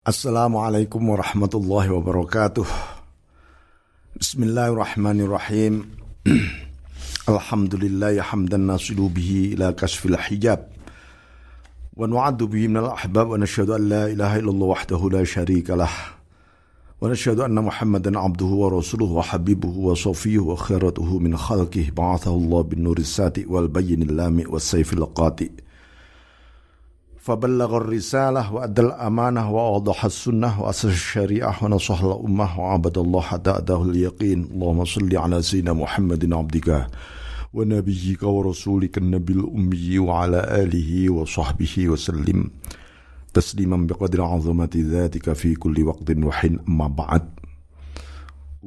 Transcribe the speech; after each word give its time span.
Assalamualaikum 0.00 1.12
warahmatullahi 1.12 1.92
wabarakatuh. 1.92 2.64
Bismillahirrahmanirrahim. 4.16 5.92
Alhamdulillah 7.28 8.16
hamdan 8.24 8.64
nasilu 8.64 9.12
bihi 9.12 9.52
ila 9.52 9.76
kasfil 9.76 10.16
hijab. 10.16 10.72
Wa 11.92 12.08
nu'addu 12.08 12.48
bihi 12.48 12.72
minal 12.72 12.96
ahbab 12.96 13.36
wa 13.36 13.44
nashhadu 13.44 13.76
an 13.76 13.92
la 13.92 14.08
ilaha 14.08 14.40
illallah 14.40 14.68
wahdahu 14.72 15.12
la 15.12 15.20
sharika 15.20 15.76
lah. 15.76 15.92
Wa 16.96 17.12
nashhadu 17.12 17.44
anna 17.44 17.60
Muhammadan 17.60 18.16
abduhu 18.16 18.56
wa 18.56 18.80
rasuluhu 18.80 19.20
wa 19.20 19.28
habibuhu 19.28 19.92
wa 19.92 20.00
safiyuhu 20.00 20.56
wa 20.56 20.64
khairatuhu 20.64 21.20
min 21.20 21.36
khalqih 21.36 21.92
ba'athahu 21.92 22.40
Allah 22.40 22.60
bin 22.64 22.88
nuris 22.88 23.20
sati 23.20 23.44
wal 23.44 23.68
bayyinil 23.68 24.16
lami 24.16 24.48
was 24.48 24.64
sayfil 24.64 25.04
qati'. 25.12 25.68
فبلغ 27.20 27.76
الرسالة 27.76 28.52
وأدى 28.52 28.80
الأمانة 28.82 29.50
وأوضح 29.50 30.04
السنة 30.04 30.62
وأسس 30.62 30.84
الشريعة 30.84 31.64
ونصح 31.64 32.02
الأمة 32.02 32.60
وعبد 32.60 32.98
الله 32.98 33.20
حتى 33.20 33.50
أداه 33.50 33.82
اليقين. 33.82 34.48
اللهم 34.52 34.84
صل 34.84 35.16
على 35.16 35.42
سيدنا 35.42 35.72
محمد 35.72 36.32
عبدك 36.32 36.86
ونبيك 37.52 38.22
ورسولك 38.22 38.98
النبي 38.98 39.32
الأمي 39.32 39.98
وعلى 39.98 40.40
آله 40.64 41.10
وصحبه 41.10 41.88
وسلم. 41.88 42.50
تسليما 43.34 43.76
بقدر 43.76 44.22
عظمة 44.22 44.70
ذاتك 44.76 45.32
في 45.32 45.54
كل 45.54 45.84
وقت 45.84 46.10
وحين 46.10 46.58
أما 46.68 46.88
بعد. 46.88 47.28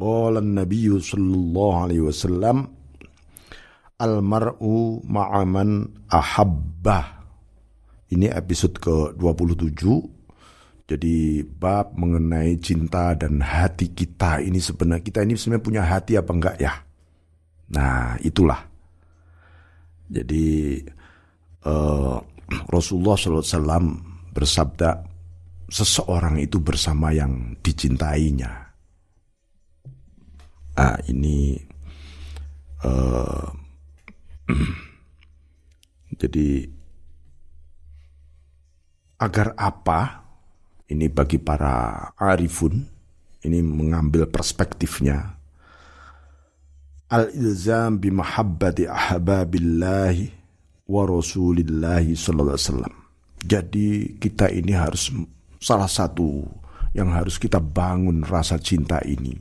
قال 0.02 0.38
النبي 0.38 1.00
صلى 1.00 1.34
الله 1.34 1.82
عليه 1.82 2.00
وسلم 2.02 2.68
المرء 4.02 4.62
مع 5.04 5.44
من 5.44 5.88
أحبه. 6.14 7.23
Ini 8.14 8.30
episode 8.30 8.78
ke-27. 8.78 9.82
Jadi 10.86 11.42
bab 11.42 11.98
mengenai 11.98 12.60
cinta 12.62 13.18
dan 13.18 13.42
hati 13.42 13.90
kita 13.90 14.44
ini 14.44 14.62
sebenarnya 14.62 15.02
kita 15.02 15.26
ini 15.26 15.34
sebenarnya 15.34 15.66
punya 15.66 15.82
hati 15.82 16.14
apa 16.20 16.30
enggak 16.30 16.58
ya? 16.62 16.74
Nah, 17.74 18.14
itulah. 18.22 18.62
Jadi 20.12 20.78
uh, 21.66 22.20
Rasulullah 22.70 23.18
SAW 23.18 23.82
bersabda 24.30 25.02
seseorang 25.74 26.38
itu 26.38 26.62
bersama 26.62 27.10
yang 27.10 27.58
dicintainya. 27.66 28.52
Ah, 30.78 30.98
ini 31.10 31.58
uh, 32.86 33.50
jadi 36.22 36.70
Agar 39.24 39.56
apa? 39.56 40.20
Ini 40.84 41.08
bagi 41.08 41.40
para 41.40 42.12
arifun, 42.20 42.76
ini 43.48 43.64
mengambil 43.64 44.28
perspektifnya. 44.28 45.40
Al-ilzam 47.08 48.04
bimahabbati 48.04 48.84
ahbabillahi 48.84 50.28
wa 50.92 51.08
rasulillahi 51.08 52.20
sallallahu 52.20 52.58
alaihi 52.60 52.68
wasallam. 52.68 52.96
Jadi 53.44 53.88
kita 54.20 54.52
ini 54.52 54.76
harus 54.76 55.08
salah 55.64 55.88
satu 55.88 56.44
yang 56.92 57.16
harus 57.16 57.40
kita 57.40 57.64
bangun 57.64 58.28
rasa 58.28 58.60
cinta 58.60 59.00
ini 59.08 59.36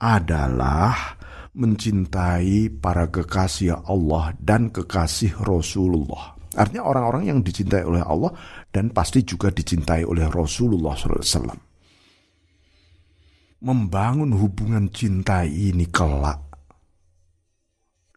adalah 0.00 1.20
mencintai 1.52 2.72
para 2.80 3.08
kekasih 3.12 3.84
Allah 3.84 4.32
dan 4.40 4.72
kekasih 4.72 5.40
Rasulullah. 5.44 6.39
Artinya 6.58 6.82
orang-orang 6.82 7.30
yang 7.30 7.38
dicintai 7.46 7.86
oleh 7.86 8.02
Allah 8.02 8.34
dan 8.74 8.90
pasti 8.90 9.22
juga 9.22 9.54
dicintai 9.54 10.02
oleh 10.02 10.26
Rasulullah 10.26 10.98
SAW. 10.98 11.54
Membangun 13.60 14.34
hubungan 14.34 14.90
cinta 14.90 15.46
ini 15.46 15.86
kelak. 15.86 16.50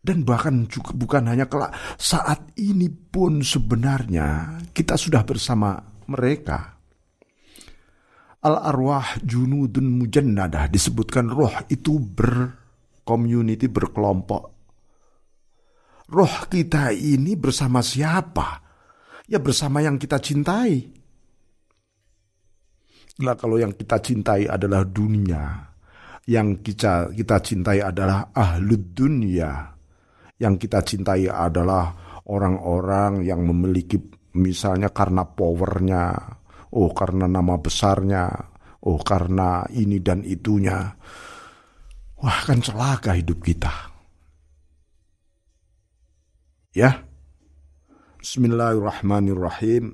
Dan 0.04 0.28
bahkan 0.28 0.68
juga 0.68 0.92
bukan 0.92 1.32
hanya 1.32 1.48
kelak, 1.48 1.72
saat 1.96 2.58
ini 2.60 2.92
pun 2.92 3.40
sebenarnya 3.40 4.60
kita 4.76 5.00
sudah 5.00 5.24
bersama 5.24 5.80
mereka. 6.12 6.76
Al-arwah 8.44 9.24
junudun 9.24 10.04
mujannadah 10.04 10.68
disebutkan 10.68 11.32
roh 11.32 11.56
itu 11.72 11.96
bercommunity, 11.96 13.72
berkelompok 13.72 14.53
roh 16.10 16.36
kita 16.50 16.92
ini 16.92 17.38
bersama 17.38 17.80
siapa? 17.80 18.60
Ya 19.30 19.40
bersama 19.40 19.80
yang 19.80 19.96
kita 19.96 20.20
cintai. 20.20 20.92
Nah 23.24 23.38
kalau 23.38 23.62
yang 23.62 23.78
kita 23.78 24.02
cintai 24.02 24.50
adalah 24.50 24.82
dunia, 24.84 25.70
yang 26.26 26.66
kita 26.66 27.14
kita 27.14 27.38
cintai 27.46 27.80
adalah 27.80 28.34
ahlud 28.34 28.90
dunia, 28.90 29.70
yang 30.42 30.58
kita 30.58 30.82
cintai 30.82 31.30
adalah 31.30 31.94
orang-orang 32.26 33.22
yang 33.22 33.46
memiliki 33.46 34.02
misalnya 34.34 34.90
karena 34.90 35.30
powernya, 35.30 36.18
oh 36.74 36.90
karena 36.90 37.30
nama 37.30 37.54
besarnya, 37.62 38.34
oh 38.90 38.98
karena 39.06 39.62
ini 39.78 40.02
dan 40.02 40.26
itunya. 40.26 40.90
Wah 42.18 42.40
kan 42.48 42.66
celaka 42.66 43.14
hidup 43.14 43.46
kita. 43.46 43.93
Ya. 46.74 47.06
Bismillahirrahmanirrahim. 48.18 49.94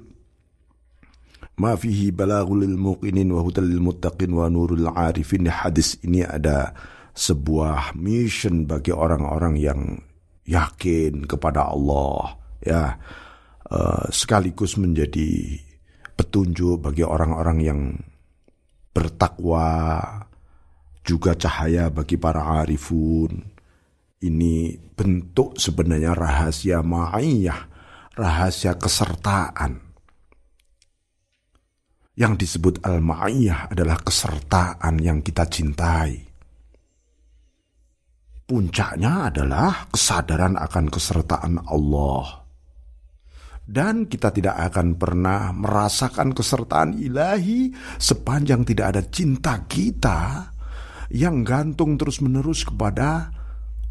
Ma 1.60 1.76
fihi 1.76 2.16
balaghul 2.16 2.64
lil 2.64 2.80
muqinin 2.80 3.36
wa 3.36 3.44
hudal 3.44 3.68
lil 3.68 3.84
muttaqin 3.84 4.32
wa 4.32 4.48
nurul 4.48 4.88
arifin. 4.88 5.52
Hadis 5.52 6.00
ini 6.08 6.24
ada 6.24 6.72
sebuah 7.12 8.00
mission 8.00 8.64
bagi 8.64 8.96
orang-orang 8.96 9.60
yang 9.60 10.00
yakin 10.48 11.28
kepada 11.28 11.68
Allah 11.68 12.40
ya 12.64 12.96
uh, 13.68 14.08
sekaligus 14.08 14.80
menjadi 14.80 15.60
petunjuk 16.16 16.80
bagi 16.80 17.04
orang-orang 17.04 17.58
yang 17.60 17.80
bertakwa 18.96 20.00
juga 21.04 21.36
cahaya 21.36 21.92
bagi 21.92 22.16
para 22.16 22.64
arifun 22.64 23.59
ini 24.20 24.76
bentuk 24.76 25.56
sebenarnya 25.56 26.12
rahasia 26.12 26.84
ma'iyah, 26.84 27.60
rahasia 28.20 28.76
kesertaan. 28.76 29.80
Yang 32.20 32.34
disebut 32.44 32.84
al-ma'iyah 32.84 33.72
adalah 33.72 33.96
kesertaan 34.04 35.00
yang 35.00 35.24
kita 35.24 35.48
cintai. 35.48 36.20
Puncaknya 38.44 39.32
adalah 39.32 39.88
kesadaran 39.88 40.60
akan 40.60 40.86
kesertaan 40.92 41.64
Allah. 41.64 42.44
Dan 43.70 44.10
kita 44.10 44.34
tidak 44.34 44.74
akan 44.74 44.98
pernah 44.98 45.54
merasakan 45.54 46.34
kesertaan 46.34 46.98
ilahi 46.98 47.70
sepanjang 48.02 48.66
tidak 48.66 48.98
ada 48.98 49.02
cinta 49.06 49.64
kita 49.70 50.50
yang 51.14 51.46
gantung 51.46 51.96
terus-menerus 51.96 52.66
kepada 52.66 53.39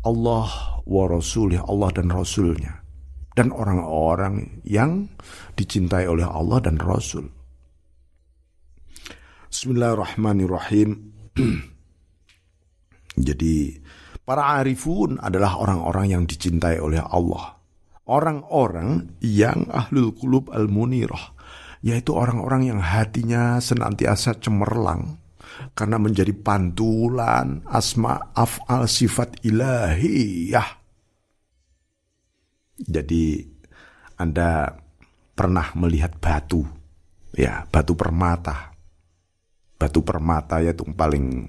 Allah 0.06 0.78
wa 0.86 1.04
Rasulih, 1.10 1.58
Allah 1.66 1.90
dan 1.90 2.08
Rasulnya. 2.14 2.86
Dan 3.34 3.54
orang-orang 3.54 4.62
yang 4.66 5.06
dicintai 5.54 6.06
oleh 6.10 6.26
Allah 6.26 6.58
dan 6.62 6.78
Rasul. 6.78 7.26
Bismillahirrahmanirrahim. 9.50 10.90
Jadi 13.26 13.78
para 14.22 14.58
arifun 14.62 15.22
adalah 15.22 15.58
orang-orang 15.58 16.06
yang 16.18 16.22
dicintai 16.26 16.82
oleh 16.82 17.02
Allah. 17.02 17.58
Orang-orang 18.06 19.18
yang 19.22 19.70
ahlul 19.70 20.14
kulub 20.14 20.50
al-munirah. 20.50 21.38
Yaitu 21.78 22.10
orang-orang 22.10 22.74
yang 22.74 22.80
hatinya 22.82 23.62
senantiasa 23.62 24.34
cemerlang 24.42 25.27
karena 25.72 25.96
menjadi 25.96 26.32
pantulan 26.34 27.62
asma 27.68 28.32
af'al 28.34 28.86
sifat 28.86 29.40
ilahiyah. 29.44 30.68
Jadi 32.78 33.42
Anda 34.18 34.70
pernah 35.34 35.70
melihat 35.74 36.18
batu, 36.18 36.62
ya 37.34 37.66
batu 37.70 37.94
permata. 37.94 38.74
Batu 39.78 40.02
permata 40.02 40.58
ya 40.58 40.74
yang 40.74 40.94
paling 40.98 41.46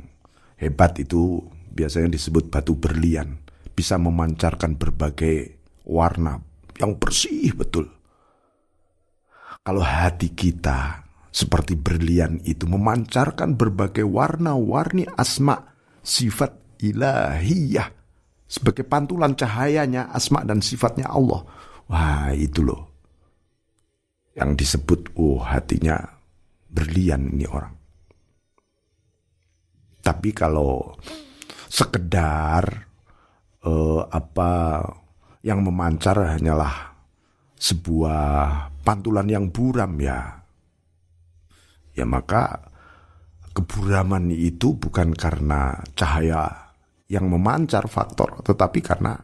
hebat 0.62 1.02
itu 1.02 1.42
biasanya 1.74 2.14
disebut 2.14 2.54
batu 2.54 2.78
berlian. 2.78 3.42
Bisa 3.74 3.98
memancarkan 3.98 4.78
berbagai 4.78 5.58
warna 5.88 6.38
yang 6.78 6.96
bersih 7.00 7.56
betul. 7.58 7.90
Kalau 9.66 9.84
hati 9.84 10.32
kita 10.34 11.09
seperti 11.30 11.78
berlian 11.78 12.42
itu 12.42 12.66
memancarkan 12.66 13.54
berbagai 13.54 14.06
warna-warni 14.06 15.06
asma 15.14 15.74
sifat 16.02 16.58
ilahiyah 16.82 17.94
sebagai 18.50 18.82
pantulan 18.82 19.38
cahayanya 19.38 20.10
asma 20.10 20.42
dan 20.42 20.66
sifatnya 20.66 21.06
Allah. 21.06 21.46
Wah, 21.86 22.34
itu 22.34 22.66
loh. 22.66 22.90
Yang 24.34 24.52
disebut 24.66 25.14
oh 25.22 25.42
hatinya 25.46 26.02
berlian 26.70 27.30
ini 27.34 27.46
orang. 27.46 27.74
Tapi 30.02 30.30
kalau 30.34 30.98
sekedar 31.70 32.90
uh, 33.62 34.02
apa 34.10 34.82
yang 35.46 35.62
memancar 35.62 36.18
hanyalah 36.36 36.98
sebuah 37.60 38.72
pantulan 38.82 39.28
yang 39.28 39.46
buram 39.52 39.94
ya. 40.00 40.39
Ya 42.00 42.08
maka 42.08 42.72
keburaman 43.52 44.32
itu 44.32 44.80
bukan 44.80 45.12
karena 45.12 45.84
cahaya 46.00 46.72
yang 47.12 47.28
memancar 47.28 47.92
faktor, 47.92 48.40
tetapi 48.40 48.80
karena 48.80 49.20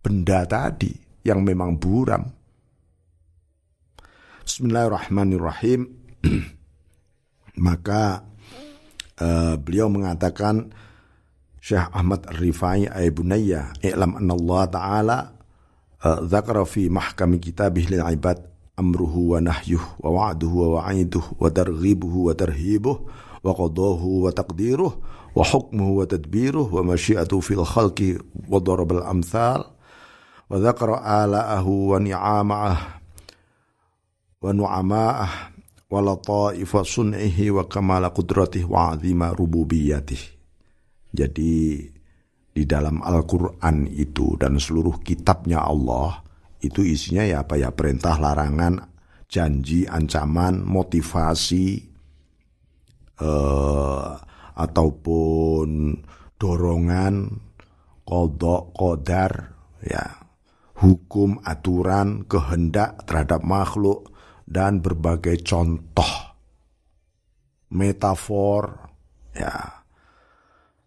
benda 0.00 0.48
tadi 0.48 0.96
yang 1.26 1.44
memang 1.44 1.76
buram. 1.76 2.24
Bismillahirrahmanirrahim. 4.46 5.90
Maka 7.66 8.22
uh, 9.20 9.54
beliau 9.60 9.92
mengatakan 9.92 10.72
Syekh 11.60 11.90
Ahmad 11.90 12.30
Rifai 12.30 12.86
ay 12.86 13.10
bunayya 13.10 13.74
i'lam 13.82 14.22
anna 14.22 14.32
Allah 14.38 14.62
taala 14.70 15.18
uh, 16.06 16.62
fi 16.62 16.86
mahkami 16.86 17.42
kitabih 17.42 17.90
lil 17.90 18.06
ibad 18.06 18.38
amruhu 18.76 19.34
wa 19.34 19.40
nahyuh 19.40 19.82
wa 20.04 20.08
wa'duhu 20.12 20.56
wa 20.56 20.68
wa'iduh 20.84 21.24
wa 21.40 21.48
targhibuhu 21.48 22.28
wa 22.28 22.32
tarhibuh 22.36 22.96
wa 23.40 23.52
qadahu 23.56 24.28
wa 24.28 24.30
taqdiruh 24.32 24.92
wa 25.36 25.44
hukmuhu 25.44 26.00
wa 26.00 26.04
tadbiruh 26.08 26.66
wa 26.72 26.80
masyiatuhu 26.80 27.44
fil 27.44 27.64
khalqi 27.64 28.16
wa 28.48 28.56
darabal 28.56 29.04
amthal 29.04 29.68
wa 30.48 30.56
dzakara 30.56 31.04
ala'ahu 31.04 31.92
wa 31.92 32.00
ni'ama'ah 32.00 32.80
wa 34.40 34.48
nu'ama'ah 34.52 35.32
wa 35.92 35.98
lataifa 36.00 36.80
sun'ihi 36.82 37.52
wa 37.52 37.68
kamala 37.68 38.08
qudratihi 38.10 38.64
wa 38.64 38.96
azima 38.96 39.36
rububiyatih 39.36 40.20
jadi 41.12 41.84
di 42.56 42.62
dalam 42.64 43.04
Al-Quran 43.04 43.84
itu 43.92 44.40
dan 44.40 44.56
seluruh 44.56 45.04
kitabnya 45.04 45.60
Allah 45.60 46.25
itu 46.60 46.80
isinya 46.82 47.24
ya 47.26 47.44
apa 47.44 47.60
ya? 47.60 47.72
Perintah 47.72 48.16
larangan 48.16 48.80
janji 49.26 49.84
ancaman 49.84 50.62
motivasi 50.62 51.66
eh, 53.20 54.10
ataupun 54.56 55.68
dorongan 56.40 57.14
kodok 58.06 58.62
kodar 58.72 59.32
ya. 59.84 60.24
Hukum 60.76 61.40
aturan 61.40 62.28
kehendak 62.28 63.08
terhadap 63.08 63.40
makhluk 63.40 64.12
dan 64.44 64.84
berbagai 64.84 65.40
contoh. 65.40 66.36
Metafor 67.72 68.92
ya. 69.32 69.84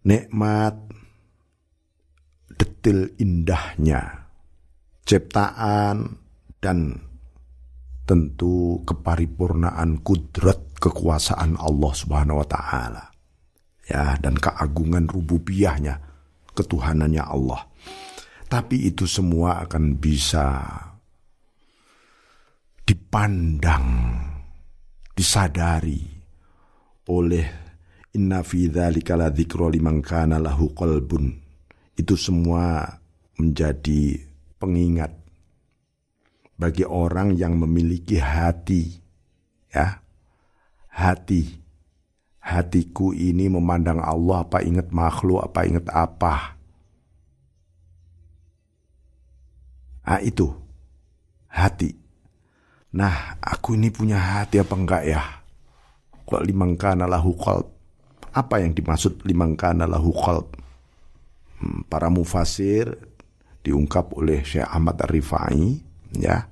Nikmat 0.05 0.77
detil 2.53 3.17
indahnya 3.17 4.18
ciptaan 5.09 6.05
dan 6.61 6.93
tentu 8.05 8.85
keparipurnaan 8.85 10.05
kudrat 10.05 10.77
kekuasaan 10.77 11.57
Allah 11.57 11.93
Subhanahu 11.97 12.45
wa 12.45 12.47
taala 12.47 13.09
ya 13.89 14.13
dan 14.21 14.37
keagungan 14.37 15.09
rububiyahnya, 15.09 15.97
ketuhanannya 16.53 17.25
Allah. 17.25 17.65
Tapi 18.49 18.85
itu 18.89 19.09
semua 19.09 19.65
akan 19.65 19.97
bisa 19.97 20.61
dipandang, 22.85 23.85
disadari 25.13 26.01
oleh 27.09 27.45
inna 28.13 28.41
fi 28.41 28.69
dzalika 28.69 29.13
la 29.17 29.29
liman 29.29 30.01
kana 30.01 30.37
lahu 30.37 30.73
qalbun. 30.73 31.29
Itu 31.93 32.17
semua 32.17 32.89
menjadi 33.37 34.28
pengingat 34.59 35.15
bagi 36.59 36.83
orang 36.83 37.33
yang 37.39 37.55
memiliki 37.55 38.19
hati 38.19 38.99
ya. 39.71 40.03
Hati. 40.91 41.55
Hatiku 42.43 43.15
ini 43.15 43.47
memandang 43.47 44.03
Allah 44.03 44.43
apa 44.43 44.59
ingat 44.59 44.91
makhluk 44.91 45.39
apa 45.39 45.59
ingat 45.63 45.87
apa. 45.87 46.59
Ah 50.03 50.19
itu. 50.19 50.51
Hati. 51.47 51.95
Nah 52.99 53.39
aku 53.39 53.77
ini 53.79 53.93
punya 53.93 54.17
hati 54.19 54.59
apa 54.59 54.75
enggak 54.75 55.03
ya? 55.07 55.21
Kok 56.27 56.43
limangkana 56.43 57.07
lahu 57.07 57.37
qalb? 57.37 57.69
Apa 58.33 58.61
yang 58.61 58.73
dimaksud 58.75 59.23
limangkana 59.23 59.85
lahu 59.85 60.11
qalb? 60.13 60.49
Hmm, 61.61 61.85
para 61.85 62.09
mufasir 62.09 62.97
diungkap 63.63 64.15
oleh 64.15 64.43
Syekh 64.45 64.65
Ahmad 64.65 64.99
Ar-Rifai 65.03 65.61
ya 66.17 66.47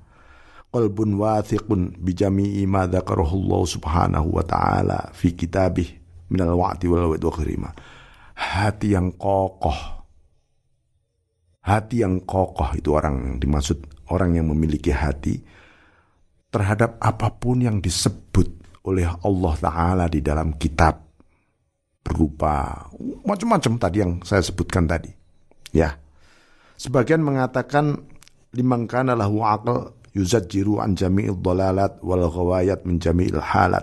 qalbun 0.68 1.16
wathiqun 1.16 1.96
bijami'i 1.98 2.68
ma 2.68 2.84
dzakarahu 2.84 3.64
Subhanahu 3.64 4.36
wa 4.36 4.44
taala 4.44 5.08
fi 5.16 5.32
kitabih 5.32 5.88
minal 6.28 6.54
wa'ti 6.60 6.86
wal 6.88 7.16
wa'd 7.16 7.24
wa 7.24 7.72
Hati 8.38 8.94
yang 8.94 9.18
kokoh. 9.18 9.98
Hati 11.58 12.06
yang 12.06 12.22
kokoh 12.22 12.70
itu 12.78 12.94
orang 12.94 13.14
yang 13.18 13.36
dimaksud 13.42 13.82
orang 14.14 14.38
yang 14.38 14.46
memiliki 14.46 14.94
hati 14.94 15.42
terhadap 16.48 16.96
apa 17.02 17.34
pun 17.34 17.60
yang 17.60 17.82
disebut 17.82 18.46
oleh 18.86 19.04
Allah 19.04 19.54
taala 19.58 20.04
di 20.06 20.22
dalam 20.22 20.54
kitab 20.54 21.02
berupa 22.00 22.88
macam-macam 23.26 23.72
tadi 23.76 23.96
yang 24.00 24.12
saya 24.22 24.40
sebutkan 24.40 24.86
tadi. 24.86 25.12
Ya. 25.74 25.98
Sebagian 26.78 27.26
mengatakan 27.26 28.06
limangkana 28.54 29.18
lahu 29.18 29.42
aql 29.42 29.98
yuzajiru 30.14 30.78
an 30.78 30.94
jami'il 30.94 31.34
dalalat 31.34 31.98
wal 32.06 32.22
ghawayat 32.30 32.86
min 32.86 33.02
jami'il 33.02 33.42
halat. 33.42 33.82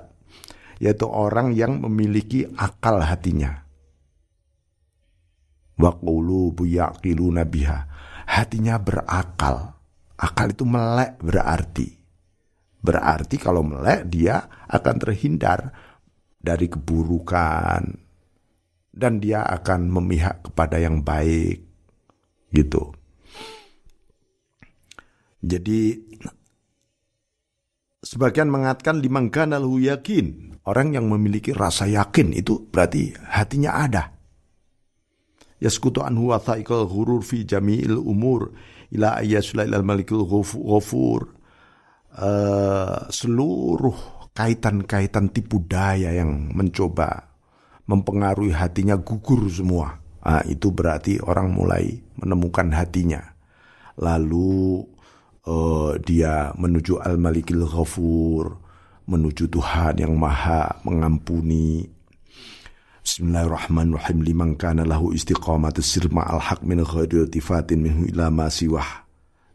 Yaitu 0.80 1.04
orang 1.04 1.52
yang 1.52 1.84
memiliki 1.84 2.48
akal 2.56 3.04
hatinya. 3.04 3.68
Wa 5.76 5.92
qulubu 5.92 6.64
yaqiluna 6.64 7.44
biha. 7.44 7.80
Hatinya 8.32 8.80
berakal. 8.80 9.76
Akal 10.16 10.56
itu 10.56 10.64
melek 10.64 11.20
berarti. 11.20 11.92
Berarti 12.80 13.36
kalau 13.36 13.60
melek 13.60 14.08
dia 14.08 14.40
akan 14.72 14.96
terhindar 15.04 15.76
dari 16.40 16.72
keburukan. 16.72 17.84
Dan 18.96 19.20
dia 19.20 19.44
akan 19.44 19.92
memihak 19.92 20.48
kepada 20.48 20.80
yang 20.80 21.04
baik 21.04 21.65
gitu 22.56 22.96
jadi 25.46 26.02
sebagian 28.02 28.50
mengatakan 28.50 28.98
limangkan 28.98 29.54
lahu 29.54 29.78
yakin. 29.78 30.58
Orang 30.66 30.98
yang 30.98 31.06
memiliki 31.06 31.54
rasa 31.54 31.86
yakin 31.86 32.34
itu 32.34 32.66
berarti 32.74 33.14
hatinya 33.30 33.86
ada. 33.86 34.18
Yaskutu 35.62 36.02
anhu 36.02 36.34
wa 36.34 36.42
tha'iqal 36.42 36.90
ghurur 36.90 37.22
fi 37.22 37.46
jami'il 37.46 38.02
umur 38.02 38.50
ila 38.90 39.22
ayyasula 39.22 39.70
ilal 39.70 39.86
malikul 39.86 40.26
ghafur. 40.26 41.38
Uh, 42.16 43.06
seluruh 43.14 43.94
kaitan-kaitan 44.34 45.30
tipu 45.30 45.62
daya 45.62 46.16
yang 46.16 46.50
mencoba 46.58 47.30
mempengaruhi 47.86 48.56
hatinya 48.58 48.98
gugur 48.98 49.46
semua. 49.54 50.05
Nah, 50.26 50.42
itu 50.50 50.74
berarti 50.74 51.22
orang 51.22 51.54
mulai 51.54 52.02
menemukan 52.18 52.74
hatinya. 52.74 53.22
Lalu 54.02 54.82
uh, 55.46 55.94
dia 56.02 56.50
menuju 56.58 56.98
Al-Malikil 56.98 57.62
Ghafur, 57.62 58.58
menuju 59.06 59.46
Tuhan 59.54 60.02
yang 60.02 60.18
Maha 60.18 60.82
mengampuni. 60.82 61.86
Bismillahirrahmanirrahim 63.06 64.26
liman 64.26 64.58
kana 64.58 64.82
lahu 64.82 65.14
istiqamat 65.14 65.78
sirma 65.86 66.26
al 66.26 66.42
haq 66.42 66.66
min 66.66 66.82
ghairi 66.82 67.30
tifatin 67.30 67.86
minhu 67.86 68.10
ila 68.10 68.34
ma 68.34 68.50
siwah. 68.50 69.06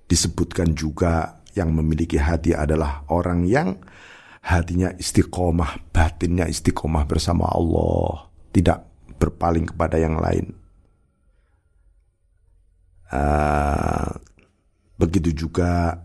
Disebutkan 0.06 0.78
juga 0.78 1.42
yang 1.58 1.74
memiliki 1.74 2.14
hati 2.14 2.54
adalah 2.54 3.02
orang 3.10 3.42
yang 3.42 3.74
hatinya 4.46 4.94
istiqomah, 4.94 5.90
batinnya 5.90 6.46
istiqomah 6.46 7.10
bersama 7.10 7.50
Allah, 7.50 8.30
tidak 8.54 8.86
berpaling 9.18 9.66
kepada 9.66 9.98
yang 9.98 10.14
lain. 10.14 10.59
Uh, 13.10 14.14
Begitu 15.00 15.48
juga 15.48 15.96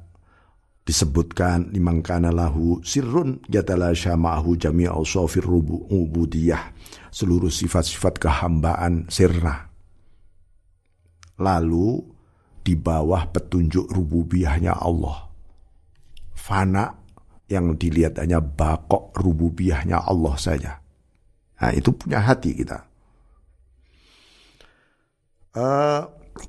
disebutkan 0.88 1.76
limangkana 1.76 2.32
lahu 2.32 2.80
sirrun 2.80 3.44
jatala 3.52 3.92
syama'ahu 3.92 4.56
jami'a 4.56 4.96
usafir 4.96 5.44
ubudiyah 5.44 6.72
seluruh 7.12 7.52
sifat-sifat 7.52 8.22
kehambaan 8.22 9.10
sirna 9.12 9.68
lalu 11.42 12.00
di 12.64 12.78
bawah 12.80 13.28
petunjuk 13.34 13.92
rububiyahnya 13.92 14.80
Allah 14.80 15.28
fana 16.38 16.96
yang 17.52 17.76
dilihat 17.76 18.22
hanya 18.22 18.40
bakok 18.40 19.14
rububiyahnya 19.22 20.02
Allah 20.02 20.34
saja. 20.38 20.82
Nah, 21.62 21.72
itu 21.78 21.94
punya 21.94 22.22
hati 22.22 22.58
kita. 22.58 22.90
Uh, 25.54 26.04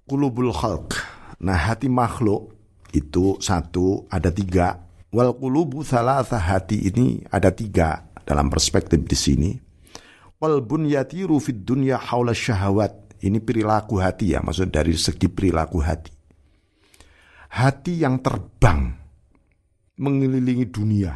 kulubul 0.07 0.51
khalq. 0.51 0.99
Nah, 1.43 1.57
hati 1.57 1.87
makhluk 1.87 2.53
itu 2.91 3.39
satu 3.39 4.09
ada 4.11 4.33
tiga. 4.33 4.83
Wal 5.15 5.33
kulubu 5.39 5.87
salah 5.87 6.27
hati 6.27 6.91
ini 6.91 7.23
ada 7.31 7.55
tiga 7.55 8.11
dalam 8.27 8.51
perspektif 8.51 9.01
di 9.07 9.17
sini. 9.17 9.51
Qalbun 10.37 10.85
yatiru 10.85 11.41
fid 11.41 11.65
dunya 11.65 11.97
haula 11.97 12.37
syahawat. 12.37 13.17
Ini 13.17 13.41
perilaku 13.41 13.97
hati 13.97 14.37
ya, 14.37 14.45
maksud 14.45 14.69
dari 14.69 14.93
segi 14.93 15.33
perilaku 15.33 15.81
hati. 15.81 16.13
Hati 17.57 18.05
yang 18.05 18.21
terbang 18.21 18.93
mengelilingi 19.97 20.69
dunia. 20.69 21.15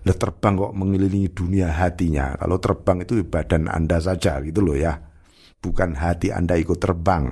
Lah 0.00 0.16
terbang 0.16 0.58
kok 0.58 0.74
mengelilingi 0.74 1.30
dunia 1.30 1.70
hatinya. 1.70 2.34
Kalau 2.34 2.58
terbang 2.58 3.06
itu 3.06 3.22
badan 3.22 3.70
Anda 3.70 4.02
saja 4.02 4.42
gitu 4.42 4.64
loh 4.64 4.74
ya. 4.74 4.98
Bukan 5.60 5.94
hati 5.94 6.34
Anda 6.34 6.58
ikut 6.58 6.80
terbang. 6.80 7.30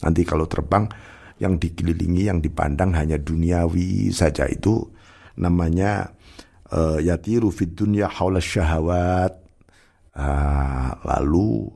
Nanti 0.00 0.22
kalau 0.24 0.48
terbang 0.48 0.88
yang 1.40 1.56
dikelilingi 1.56 2.28
yang 2.28 2.38
dipandang 2.44 2.92
hanya 2.92 3.16
duniawi 3.16 4.12
saja 4.12 4.44
itu 4.44 4.84
namanya 5.40 6.12
uh, 6.72 7.00
yatiru 7.00 7.48
fid 7.48 7.72
dunya 7.72 8.08
haula 8.08 8.40
syahawat. 8.40 9.40
Uh, 10.10 10.90
lalu 11.06 11.70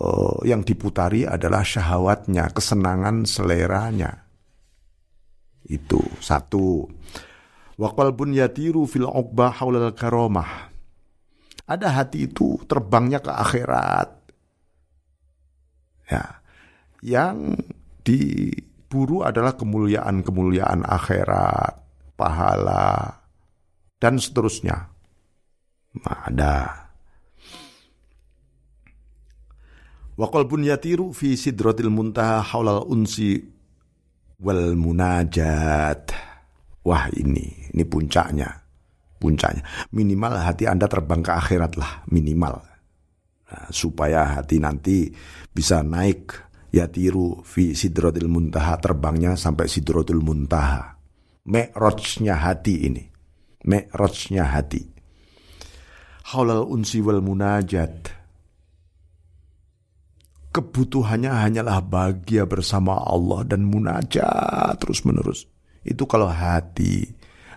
uh, 0.00 0.38
yang 0.46 0.64
diputari 0.64 1.28
adalah 1.28 1.60
syahwatnya, 1.66 2.48
kesenangan 2.54 3.28
seleranya. 3.28 4.24
Itu 5.66 6.00
satu. 6.18 6.88
Wa 7.76 7.88
qalbun 7.92 8.32
yatiru 8.32 8.84
fil 8.88 9.08
uqba 9.08 9.52
haulal 9.60 9.92
karomah. 9.92 10.72
Ada 11.62 12.02
hati 12.02 12.28
itu 12.28 12.58
terbangnya 12.66 13.22
ke 13.22 13.32
akhirat. 13.32 14.10
Ya. 16.10 16.41
Yang 17.02 17.58
diburu 18.06 19.26
adalah 19.26 19.58
kemuliaan-kemuliaan 19.58 20.86
akhirat, 20.86 21.82
pahala 22.14 23.18
dan 23.98 24.22
seterusnya. 24.22 24.86
Nah, 25.98 26.18
ada. 26.30 26.54
Wa 30.14 30.30
qalbun 30.30 30.62
yatiru 30.62 31.10
fi 31.10 31.34
sidratil 31.34 31.90
muntaha 31.90 32.38
haulal 32.54 32.86
unsi 32.86 33.42
wal 34.38 34.78
munajat. 34.78 36.14
Wah 36.86 37.10
ini, 37.14 37.74
ini 37.74 37.82
puncaknya. 37.82 38.46
Puncaknya. 39.18 39.62
Minimal 39.94 40.38
hati 40.38 40.70
Anda 40.70 40.86
terbang 40.86 41.22
ke 41.22 41.30
akhirat 41.34 41.78
lah, 41.78 42.06
minimal. 42.10 42.62
Nah, 43.50 43.66
supaya 43.70 44.38
hati 44.38 44.58
nanti 44.58 45.10
bisa 45.50 45.82
naik 45.82 46.51
ya 46.72 46.88
tiru 46.88 47.44
fi 47.44 47.76
sidrotil 47.76 48.32
muntaha 48.32 48.80
terbangnya 48.80 49.36
sampai 49.36 49.68
sidrotul 49.68 50.24
muntaha. 50.24 50.96
Me'rojnya 51.44 52.40
hati 52.40 52.88
ini. 52.88 53.04
Me'rojnya 53.68 54.48
hati. 54.48 54.82
Haulal 56.32 56.64
unsi 56.64 57.04
wal 57.04 57.20
munajat. 57.20 58.24
Kebutuhannya 60.52 61.32
hanyalah 61.32 61.80
bahagia 61.80 62.44
bersama 62.44 63.00
Allah 63.00 63.44
dan 63.44 63.64
munajat 63.64 64.76
terus 64.80 65.04
menerus. 65.04 65.48
Itu 65.82 66.04
kalau 66.04 66.28
hati 66.28 67.08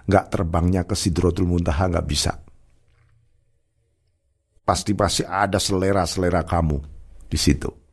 nggak 0.08 0.26
terbangnya 0.32 0.88
ke 0.88 0.96
Sidrotul 0.96 1.46
Muntaha 1.46 1.92
nggak 1.92 2.08
bisa. 2.08 2.40
Pasti-pasti 4.66 5.28
ada 5.28 5.62
selera-selera 5.62 6.42
kamu 6.42 6.78
di 7.30 7.38
situ. 7.38 7.85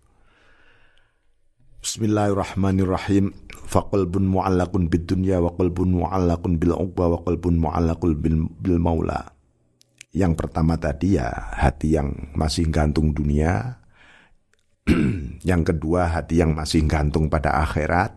Bismillahirrahmanirrahim. 1.83 3.35
Faqalbun 3.67 4.31
mu'allakun 4.31 4.87
bid 4.87 5.03
dunya 5.03 5.43
wa 5.43 5.51
qalbun 5.51 5.99
mu'allakun 5.99 6.55
bil 6.55 6.79
uqba 6.79 7.11
wa 7.11 7.19
qalbun 7.27 7.59
mu'allakun 7.59 8.23
bil, 8.23 8.47
bil 8.63 8.79
maula. 8.79 9.35
Yang 10.15 10.39
pertama 10.39 10.79
tadi 10.79 11.19
ya 11.19 11.27
hati 11.59 11.99
yang 11.99 12.31
masih 12.39 12.71
gantung 12.71 13.11
dunia. 13.11 13.83
yang 15.51 15.67
kedua 15.67 16.07
hati 16.07 16.39
yang 16.39 16.55
masih 16.55 16.87
gantung 16.87 17.27
pada 17.27 17.59
akhirat. 17.67 18.15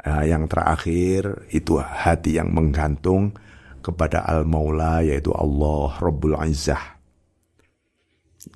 Nah, 0.00 0.24
yang 0.24 0.48
terakhir 0.48 1.52
itu 1.52 1.76
hati 1.76 2.40
yang 2.40 2.48
menggantung 2.48 3.36
kepada 3.84 4.24
Al-Maula 4.24 5.04
yaitu 5.04 5.36
Allah 5.36 6.00
Rabbul 6.00 6.32
Izzah. 6.48 6.96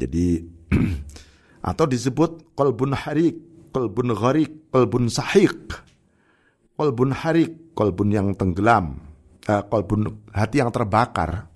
Jadi 0.00 0.48
atau 1.76 1.84
disebut 1.84 2.56
kolbun 2.56 2.96
harik, 2.96 3.53
kolbun 3.74 4.14
gharik, 4.14 4.70
kolbun 4.70 5.10
sahik. 5.10 5.74
Kolbun 6.78 7.10
harik, 7.10 7.74
kolbun 7.74 8.14
yang 8.14 8.30
tenggelam, 8.38 9.02
kolbun 9.42 10.22
hati 10.30 10.62
yang 10.62 10.70
terbakar. 10.70 11.50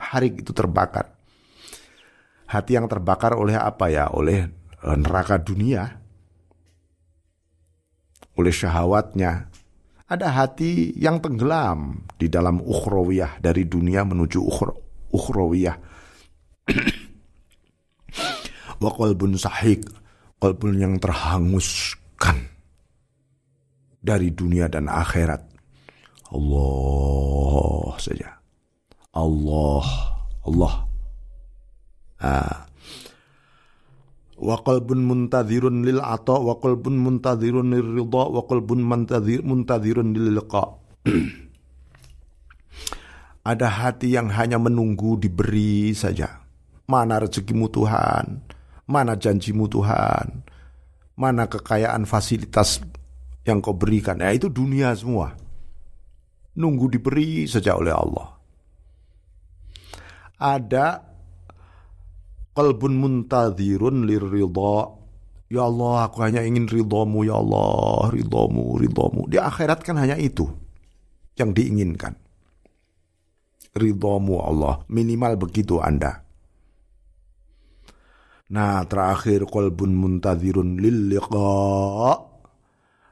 Harik 0.00 0.40
itu 0.40 0.56
terbakar. 0.56 1.12
Hati 2.48 2.80
yang 2.80 2.88
terbakar 2.88 3.36
oleh 3.36 3.60
apa 3.60 3.92
ya? 3.92 4.08
Oleh 4.08 4.48
uh, 4.80 4.96
neraka 4.96 5.36
dunia 5.36 5.98
oleh 8.38 8.54
syahwatnya. 8.54 9.50
Ada 10.08 10.32
hati 10.32 10.96
yang 10.96 11.20
tenggelam 11.20 12.08
di 12.16 12.32
dalam 12.32 12.64
ukhrawiyah 12.64 13.44
dari 13.44 13.68
dunia 13.68 14.08
menuju 14.08 14.40
ukhrawiyah. 15.12 15.76
Wa 18.82 18.90
qalbun 18.94 19.36
sahik, 19.36 19.84
qalbun 20.38 20.78
yang 20.78 20.94
terhanguskan 21.02 22.48
dari 23.98 24.30
dunia 24.30 24.70
dan 24.70 24.86
akhirat. 24.86 25.42
Allah 26.30 27.94
saja. 27.98 28.38
Allah, 29.12 29.86
Allah. 30.46 30.74
Ah, 32.18 32.68
wa 34.38 34.56
qalbun 34.62 35.02
muntadhirun 35.02 35.82
lil 35.82 35.98
ata 35.98 36.38
wa 36.38 36.62
qalbun 36.62 36.94
muntadhirun 36.94 37.74
lil 37.74 37.86
ridha 37.98 38.24
wa 38.30 38.42
qalbun 38.46 38.86
muntadhir 38.86 39.42
muntadhirun 39.42 40.14
lil 40.14 40.38
liqa 40.38 40.78
ada 43.50 43.66
hati 43.66 44.14
yang 44.14 44.30
hanya 44.30 44.62
menunggu 44.62 45.18
diberi 45.18 45.90
saja 45.90 46.46
mana 46.86 47.18
rezekimu 47.18 47.66
Tuhan 47.66 48.47
mana 48.88 49.14
janjimu 49.14 49.68
Tuhan 49.68 50.42
mana 51.14 51.44
kekayaan 51.46 52.08
fasilitas 52.08 52.80
yang 53.44 53.60
kau 53.60 53.76
berikan 53.76 54.18
ya 54.18 54.32
itu 54.32 54.48
dunia 54.48 54.96
semua 54.96 55.36
nunggu 56.58 56.90
diberi 56.90 57.46
saja 57.46 57.76
oleh 57.76 57.94
Allah 57.94 58.34
ada 60.38 61.08
Qalbun 62.58 62.98
muntadhirun 62.98 64.02
lirridha. 64.02 64.98
Ya 65.48 65.62
Allah, 65.62 66.10
aku 66.10 66.26
hanya 66.26 66.42
ingin 66.42 66.66
ridhamu 66.66 67.22
ya 67.22 67.38
Allah, 67.38 68.10
ridhamu, 68.10 68.82
ridhamu. 68.82 69.30
Di 69.30 69.38
akhirat 69.38 69.86
kan 69.86 69.94
hanya 69.94 70.18
itu 70.18 70.50
yang 71.38 71.54
diinginkan. 71.54 72.18
Ridhamu 73.78 74.42
Allah, 74.42 74.82
minimal 74.90 75.38
begitu 75.38 75.78
Anda. 75.78 76.26
Nah, 78.48 78.80
terakhir 78.88 79.44
qalbun 79.44 79.92
muntadhirun 79.92 80.80
lil 80.80 81.12
liqa. 81.12 82.16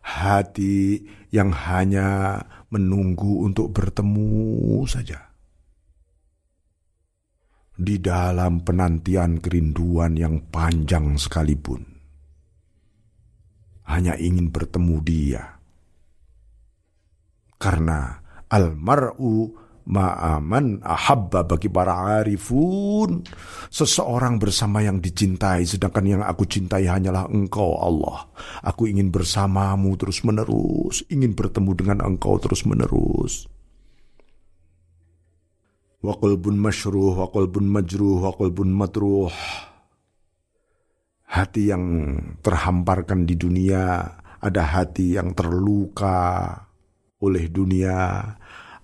Hati 0.07 1.03
yang 1.35 1.51
hanya 1.51 2.41
menunggu 2.71 3.43
untuk 3.43 3.75
bertemu 3.75 4.87
saja 4.87 5.27
di 7.77 8.01
dalam 8.01 8.65
penantian 8.65 9.37
kerinduan 9.43 10.17
yang 10.17 10.49
panjang 10.49 11.21
sekalipun. 11.21 11.85
Hanya 13.87 14.17
ingin 14.17 14.49
bertemu 14.51 14.97
dia. 15.05 15.45
Karena 17.61 18.19
almar'u 18.49 19.66
ma'aman 19.87 20.83
ahabba 20.83 21.47
bagi 21.47 21.71
para 21.71 22.23
arifun. 22.23 23.23
Seseorang 23.71 24.39
bersama 24.43 24.83
yang 24.83 24.99
dicintai, 24.99 25.67
sedangkan 25.67 26.05
yang 26.07 26.23
aku 26.23 26.47
cintai 26.47 26.91
hanyalah 26.91 27.31
engkau 27.31 27.79
Allah. 27.79 28.27
Aku 28.67 28.91
ingin 28.91 29.15
bersamamu 29.15 29.95
terus 29.95 30.27
menerus, 30.27 31.07
ingin 31.11 31.35
bertemu 31.35 31.71
dengan 31.75 31.99
engkau 32.03 32.39
terus 32.43 32.67
menerus 32.67 33.47
wa 36.07 36.15
qalbun 36.15 36.55
masyruh 36.55 37.19
wa 37.19 37.27
qalbun 37.35 37.67
majruh 37.67 38.23
wa 38.23 38.33
qalbun 38.39 38.71
matruh 38.71 39.33
hati 41.27 41.75
yang 41.75 42.15
terhamparkan 42.47 43.27
di 43.27 43.35
dunia 43.35 44.07
ada 44.39 44.63
hati 44.63 45.19
yang 45.19 45.35
terluka 45.35 46.53
oleh 47.19 47.51
dunia 47.51 48.23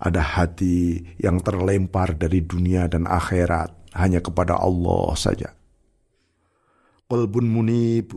ada 0.03 0.19
hati 0.19 0.99
yang 1.15 1.39
terlempar 1.39 2.19
dari 2.19 2.43
dunia 2.43 2.91
dan 2.91 3.07
akhirat 3.07 3.71
hanya 3.95 4.19
kepada 4.19 4.59
Allah 4.59 5.15
saja. 5.15 5.55
Qalbun 7.07 7.47
munib 7.47 8.11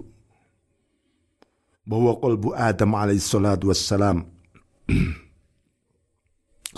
bahwa 1.86 2.18
qalbu 2.18 2.58
Adam 2.58 2.90
alaihissalatu 2.98 3.70
wassalam 3.70 4.26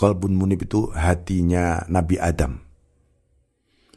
qalbun 0.01 0.33
munib 0.37 0.61
itu 0.61 0.93
hatinya 0.93 1.81
Nabi 1.89 2.21
Adam. 2.21 2.61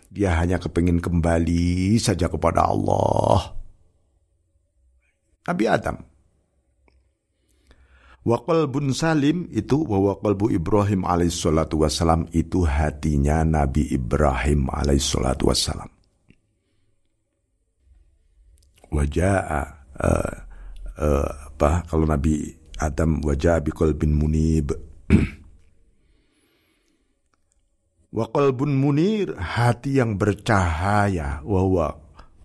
Dia 0.09 0.33
hanya 0.40 0.57
kepingin 0.57 1.00
kembali 1.00 1.97
saja 2.00 2.33
kepada 2.33 2.69
Allah. 2.69 3.52
Nabi 5.45 5.64
Adam 5.69 6.12
Wa 8.23 8.38
qalbun 8.47 8.95
salim 8.95 9.50
itu 9.50 9.83
bahwa 9.83 10.14
qalbu 10.23 10.55
Ibrahim 10.55 11.02
alaihissalatu 11.02 11.83
wassalam 11.83 12.31
itu 12.31 12.62
hatinya 12.62 13.43
Nabi 13.43 13.91
Ibrahim 13.91 14.71
alaihissalatu 14.71 15.50
wassalam. 15.50 15.91
Waja'a 18.95 19.62
uh, 19.99 20.35
uh, 21.02 21.31
apa 21.50 21.83
kalau 21.91 22.07
Nabi 22.07 22.55
Adam 22.79 23.19
wajah 23.26 23.59
bi 23.59 23.75
qalbin 23.75 24.14
munib. 24.14 24.71
Wa 28.12 28.29
qalbun 28.29 28.76
munir 28.76 29.33
hati 29.41 29.97
yang 29.97 30.21
bercahaya 30.21 31.41
wa 31.49 31.97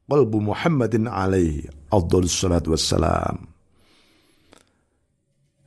qalbu 0.07 0.55
Muhammadin 0.55 1.11
alaihi 1.11 1.67
afdhalus 1.91 2.39
salatu 2.39 2.71
wassalam 2.71 3.56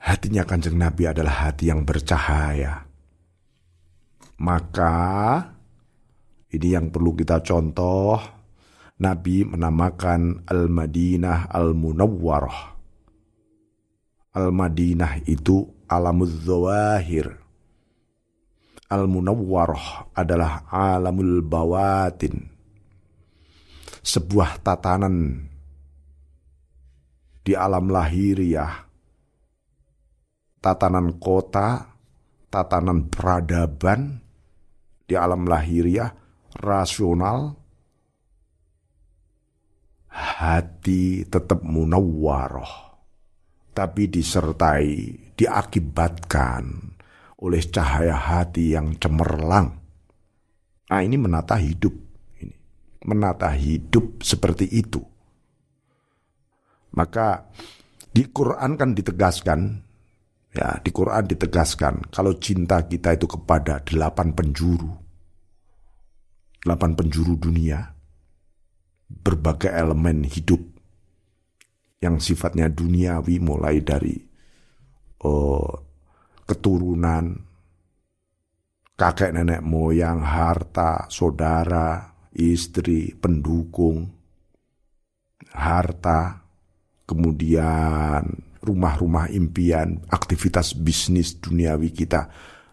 hatinya 0.00 0.48
kanjeng 0.48 0.80
Nabi 0.80 1.12
adalah 1.12 1.48
hati 1.48 1.68
yang 1.68 1.84
bercahaya. 1.84 2.88
Maka 4.40 4.96
ini 6.50 6.68
yang 6.72 6.88
perlu 6.88 7.12
kita 7.12 7.44
contoh. 7.44 8.16
Nabi 9.00 9.48
menamakan 9.48 10.44
Al-Madinah 10.44 11.48
Al-Munawwarah. 11.48 12.60
Al-Madinah 14.36 15.24
itu 15.24 15.64
alamul 15.88 16.28
zawahir. 16.28 17.32
Al-Munawwarah 18.92 20.12
adalah 20.12 20.68
alamul 20.68 21.40
bawatin. 21.40 22.44
Sebuah 24.00 24.60
tatanan 24.64 25.48
di 27.40 27.52
alam 27.56 27.88
lahiriah 27.88 28.89
tatanan 30.60 31.16
kota, 31.16 31.96
tatanan 32.52 33.08
peradaban 33.08 34.20
di 35.08 35.16
alam 35.16 35.48
lahiriah, 35.48 36.12
rasional, 36.60 37.56
hati 40.12 41.24
tetap 41.26 41.64
munawwaroh, 41.64 42.72
tapi 43.72 44.06
disertai, 44.06 45.32
diakibatkan 45.34 46.64
oleh 47.40 47.62
cahaya 47.72 48.14
hati 48.14 48.76
yang 48.76 49.00
cemerlang. 49.00 49.80
Nah 50.90 51.00
ini 51.00 51.16
menata 51.16 51.56
hidup, 51.56 51.94
ini 52.44 52.54
menata 53.08 53.48
hidup 53.56 54.20
seperti 54.20 54.68
itu. 54.68 55.00
Maka 56.90 57.46
di 58.10 58.26
Quran 58.26 58.74
kan 58.74 58.90
ditegaskan 58.92 59.89
Ya, 60.50 60.82
di 60.82 60.90
Quran 60.90 61.30
ditegaskan 61.30 62.10
kalau 62.10 62.34
cinta 62.42 62.82
kita 62.82 63.14
itu 63.14 63.30
kepada 63.30 63.78
delapan 63.86 64.34
penjuru, 64.34 64.90
delapan 66.58 66.98
penjuru 66.98 67.38
dunia, 67.38 67.86
berbagai 69.06 69.70
elemen 69.70 70.26
hidup 70.26 70.58
yang 72.02 72.18
sifatnya 72.18 72.66
duniawi 72.66 73.38
mulai 73.38 73.78
dari 73.78 74.18
oh, 75.22 75.70
keturunan, 76.50 77.30
kakek 78.98 79.30
nenek 79.30 79.62
moyang, 79.62 80.18
harta, 80.18 81.06
saudara, 81.06 82.10
istri, 82.34 83.14
pendukung, 83.14 84.10
harta, 85.54 86.42
kemudian 87.06 88.49
rumah-rumah 88.60 89.32
impian, 89.32 90.04
aktivitas 90.12 90.76
bisnis 90.76 91.40
duniawi 91.40 91.92
kita 91.92 92.28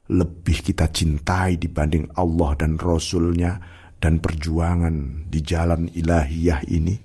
lebih 0.07 0.63
kita 0.63 0.87
cintai 0.87 1.59
dibanding 1.59 2.07
Allah 2.15 2.55
dan 2.55 2.79
Rasulnya 2.79 3.59
dan 3.99 4.23
perjuangan 4.23 5.27
di 5.27 5.39
jalan 5.43 5.91
ilahiyah 5.91 6.63
ini, 6.69 6.95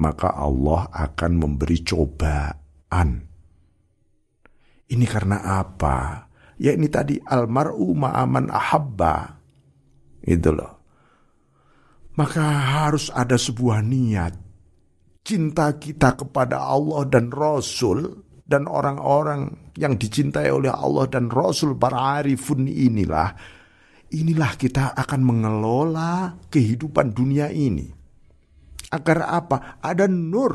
maka 0.00 0.32
Allah 0.32 0.88
akan 0.88 1.32
memberi 1.36 1.84
cobaan. 1.84 3.08
Ini 4.88 5.04
karena 5.04 5.60
apa? 5.60 6.28
Ya 6.56 6.72
ini 6.72 6.88
tadi 6.88 7.20
almaru 7.20 7.92
ma'aman 7.92 8.48
ahabba. 8.48 9.36
Itu 10.24 10.50
loh. 10.56 10.72
Maka 12.16 12.42
harus 12.42 13.12
ada 13.12 13.36
sebuah 13.36 13.84
niat 13.84 14.47
cinta 15.28 15.76
kita 15.76 16.16
kepada 16.16 16.64
Allah 16.64 17.04
dan 17.04 17.28
Rasul 17.28 18.24
dan 18.48 18.64
orang-orang 18.64 19.76
yang 19.76 20.00
dicintai 20.00 20.48
oleh 20.48 20.72
Allah 20.72 21.04
dan 21.04 21.28
Rasul 21.28 21.76
para 21.76 22.24
arifun 22.24 22.64
inilah 22.64 23.36
inilah 24.08 24.56
kita 24.56 24.96
akan 24.96 25.20
mengelola 25.20 26.32
kehidupan 26.48 27.12
dunia 27.12 27.52
ini. 27.52 27.92
Agar 28.88 29.28
apa? 29.28 29.84
Ada 29.84 30.08
nur. 30.08 30.52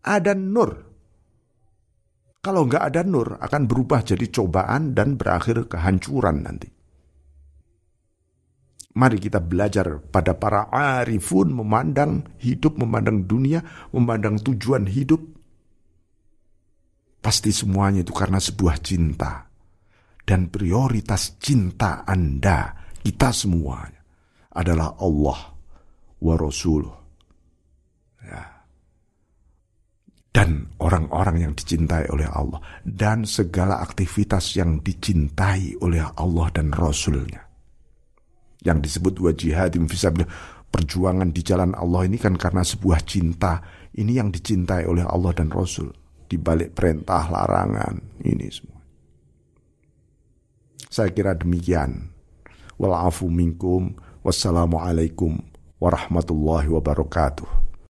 Ada 0.00 0.32
nur. 0.32 0.70
Kalau 2.40 2.64
nggak 2.64 2.80
ada 2.80 3.04
nur 3.04 3.36
akan 3.36 3.68
berubah 3.68 4.00
jadi 4.00 4.24
cobaan 4.32 4.96
dan 4.96 5.20
berakhir 5.20 5.68
kehancuran 5.68 6.40
nanti 6.40 6.79
Mari 8.90 9.22
kita 9.22 9.38
belajar 9.38 10.02
pada 10.10 10.34
para 10.34 10.66
arifun 10.66 11.54
memandang 11.54 12.26
hidup, 12.42 12.74
memandang 12.74 13.22
dunia, 13.22 13.62
memandang 13.94 14.42
tujuan 14.42 14.90
hidup. 14.90 15.22
Pasti 17.22 17.54
semuanya 17.54 18.02
itu 18.02 18.10
karena 18.10 18.42
sebuah 18.42 18.82
cinta. 18.82 19.46
Dan 20.26 20.50
prioritas 20.50 21.38
cinta 21.38 22.02
Anda, 22.02 22.74
kita 22.98 23.30
semuanya, 23.30 24.02
adalah 24.58 24.98
Allah 24.98 25.38
wa 26.18 26.34
Rasuluh. 26.34 26.96
Ya. 28.26 28.42
Dan 30.34 30.66
orang-orang 30.82 31.46
yang 31.46 31.52
dicintai 31.54 32.10
oleh 32.10 32.26
Allah. 32.26 32.58
Dan 32.82 33.22
segala 33.22 33.78
aktivitas 33.78 34.58
yang 34.58 34.82
dicintai 34.82 35.78
oleh 35.78 36.02
Allah 36.02 36.46
dan 36.50 36.74
Rasulnya 36.74 37.49
yang 38.64 38.84
disebut 38.84 39.16
wa 39.20 39.32
jihadim 39.32 39.88
fisabilillah 39.88 40.60
perjuangan 40.70 41.34
di 41.34 41.42
jalan 41.42 41.74
Allah 41.74 42.06
ini 42.06 42.16
kan 42.16 42.38
karena 42.38 42.62
sebuah 42.62 43.02
cinta. 43.04 43.60
Ini 43.90 44.22
yang 44.22 44.30
dicintai 44.30 44.86
oleh 44.86 45.02
Allah 45.02 45.34
dan 45.34 45.50
Rasul. 45.50 45.90
Di 46.30 46.38
balik 46.38 46.78
perintah 46.78 47.26
larangan 47.26 48.22
ini 48.22 48.46
semua. 48.46 48.78
Saya 50.86 51.10
kira 51.10 51.34
demikian. 51.34 52.14
Walafu 52.78 53.26
minkum. 53.26 53.98
Wassalamualaikum 54.20 55.40
warahmatullahi 55.80 56.68
wabarakatuh 56.68 57.59